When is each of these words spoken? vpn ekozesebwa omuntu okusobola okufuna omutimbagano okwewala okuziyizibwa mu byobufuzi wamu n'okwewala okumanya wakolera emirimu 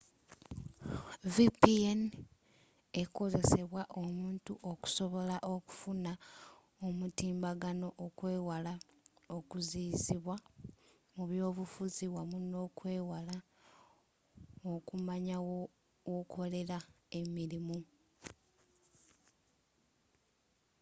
vpn 1.33 1.99
ekozesebwa 3.01 3.81
omuntu 4.01 4.53
okusobola 4.71 5.35
okufuna 5.55 6.11
omutimbagano 6.87 7.87
okwewala 8.05 8.73
okuziyizibwa 9.37 10.35
mu 11.15 11.23
byobufuzi 11.31 12.05
wamu 12.15 12.37
n'okwewala 12.49 13.37
okumanya 14.73 15.35
wakolera 16.13 16.77
emirimu 17.19 17.77